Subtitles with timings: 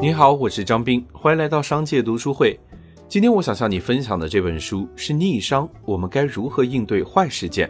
[0.00, 2.56] 你好，我是张斌，欢迎来到商界读书会。
[3.08, 7.68] 今天我想向你分享的这本书是《逆商》，我们该如何应对坏事件？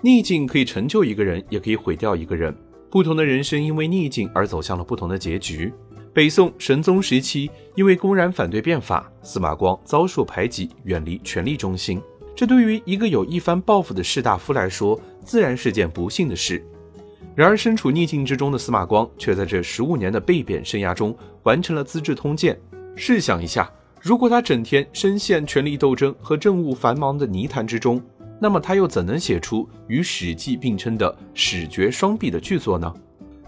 [0.00, 2.56] 逆境可以成就一个人，也可以毁掉一个人。
[2.88, 5.72] 不同的人生因为逆境而走向了不同的结局。
[6.12, 12.00] 北宋神宗时期，因为公然反对变法，司马光遭受排挤，远离权力中心。
[12.36, 16.64] 这对于一个有一番抱负的士大夫来说，自然是件不幸的事。
[17.34, 22.56] 然而，身处逆境之中的司马光，却在这十五年的被贬生涯中完成了《资治通鉴》。
[22.94, 23.68] 试想一下，
[24.00, 28.00] 如果他整天深陷权力斗争和政务繁忙的泥潭之中，
[28.40, 32.94] 那么他又怎能写出与《史记》并称的史绝双璧的巨作呢？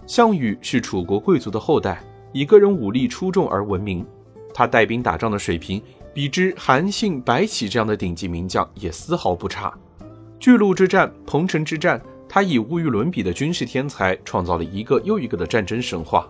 [0.05, 4.05] 项羽是楚国贵族的后代，以个人武力出众而闻名。
[4.53, 5.81] 他带兵打仗的水平，
[6.13, 9.73] 比之韩信、白起这样的顶级名将也丝毫不差。
[10.39, 12.01] 巨鹿之战、彭城之战。
[12.37, 16.29] 他以无与伦比的军事天才，创造了一个又一个的战争神话。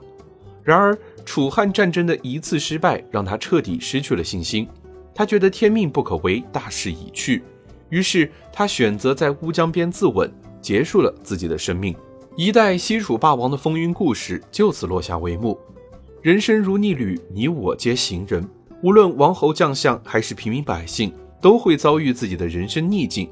[0.64, 4.66] 然而，楚汉战争的一次失败，让他彻底失去了信心。
[5.14, 7.44] 他觉得天命不可违，大势已去，
[7.90, 11.94] 于是他选择在乌江边自刎，结束了自己的生命。
[12.38, 15.60] 一代西楚霸王的风云故事就此落下帷幕。
[16.22, 18.50] 人生如逆旅，你我皆行人。
[18.82, 21.12] 无论王侯将相还是平民百姓，
[21.42, 23.30] 都会遭遇自己的人生逆境。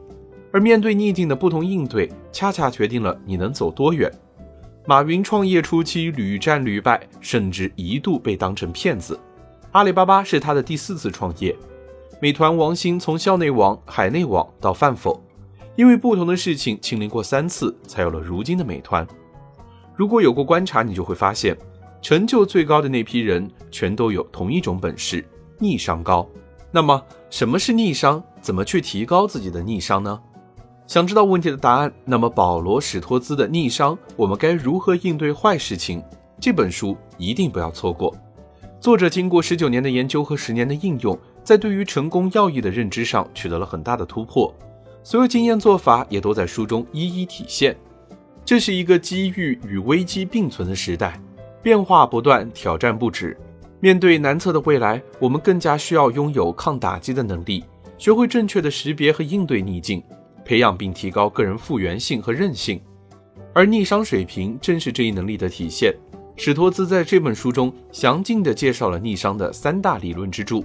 [0.56, 4.10] 而面对逆境的不同应对，恰恰决定了你能走多远。
[4.86, 9.20] 马云创业初期屡战屡败，甚至一度被当成骗子。
[9.74, 11.54] 阿里巴巴是他的第四次创业。
[12.22, 15.22] 美团王兴从校内网、海内网到饭否，
[15.76, 19.06] 因为不同的事情亲临过三次，才有了如今的美团。
[19.94, 21.58] 如果有过观察，你就会发现，
[22.02, 25.22] 成就最高的那批人，全都有同一种本事——
[25.60, 26.26] 逆商高。
[26.72, 28.24] 那么，什么是逆商？
[28.40, 30.18] 怎么去提高自己的逆商呢？
[30.88, 36.00] 想知道问题的答案，那么保罗·史托兹的《逆商：我们该如何应对坏事情》
[36.40, 38.16] 这本书一定不要错过。
[38.80, 44.54] 作者经过十九年的研究和十年的应用，在对于成功要义的认知上取得了很大的突破，
[45.02, 47.76] 所有经验做法也都在书中一一体现。
[48.46, 51.20] 这是一个机遇与危机并存的时代，
[51.64, 53.36] 变化不断，挑战不止。
[53.80, 57.64] 面对难测的未来，我们更加需要拥有抗打击的能力，
[57.98, 60.04] 学会正确的识别和应对逆境。
[60.46, 62.80] 培养并提高个人复原性和韧性，
[63.52, 65.94] 而逆商水平正是这一能力的体现。
[66.38, 70.64] 史托兹在这本书中详尽地介绍了逆商的三大理论支柱，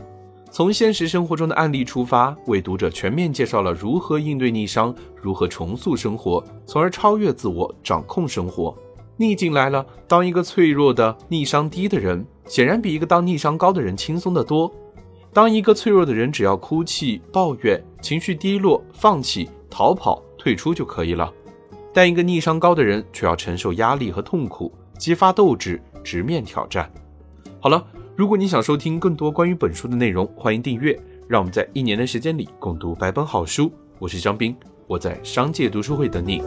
[0.50, 8.76] 从现实生活中的案例出发，为读者全面介绍了如何应对逆商，如何重塑生活，从而超越自我，掌控生活。
[9.16, 14.70] 逆境来了，当一个脆弱的逆商低的人，显然比一个当逆商高的人轻松得多。
[15.32, 19.48] 当一个脆弱的人只要哭泣、抱怨、情绪低落、放弃。
[19.70, 21.32] 逃跑、退出就可以了，
[21.94, 26.92] 但一个逆商高的人却要承受压力和痛苦，激发斗志，直面挑战。
[27.60, 27.86] 好了，
[28.16, 30.98] 如果你想收听更多关于本书的内容，欢迎订阅。
[31.28, 33.70] 让我们在一年的时间里共读百本好书。
[34.00, 34.56] 我是张斌，
[34.88, 36.42] 我在商界读书会等你。